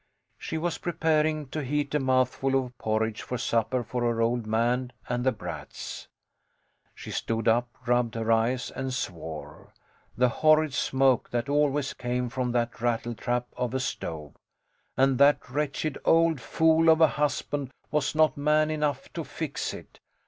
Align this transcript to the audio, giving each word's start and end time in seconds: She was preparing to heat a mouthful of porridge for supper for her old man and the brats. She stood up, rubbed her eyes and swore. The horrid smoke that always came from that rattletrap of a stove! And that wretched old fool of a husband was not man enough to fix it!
She 0.39 0.57
was 0.57 0.79
preparing 0.79 1.47
to 1.49 1.61
heat 1.61 1.93
a 1.93 1.99
mouthful 1.99 2.55
of 2.65 2.75
porridge 2.79 3.21
for 3.21 3.37
supper 3.37 3.83
for 3.83 4.01
her 4.01 4.19
old 4.19 4.47
man 4.47 4.93
and 5.07 5.23
the 5.23 5.31
brats. 5.31 6.07
She 6.95 7.11
stood 7.11 7.47
up, 7.47 7.67
rubbed 7.85 8.15
her 8.15 8.31
eyes 8.31 8.71
and 8.71 8.91
swore. 8.95 9.75
The 10.17 10.27
horrid 10.29 10.73
smoke 10.73 11.29
that 11.29 11.49
always 11.49 11.93
came 11.93 12.29
from 12.29 12.51
that 12.53 12.81
rattletrap 12.81 13.45
of 13.55 13.75
a 13.75 13.79
stove! 13.79 14.33
And 14.97 15.19
that 15.19 15.47
wretched 15.51 15.99
old 16.03 16.41
fool 16.41 16.89
of 16.89 16.99
a 16.99 17.05
husband 17.07 17.69
was 17.91 18.15
not 18.15 18.35
man 18.35 18.71
enough 18.71 19.13
to 19.13 19.23
fix 19.23 19.71
it! 19.71 19.99